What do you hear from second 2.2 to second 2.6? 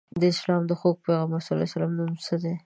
څه دی؟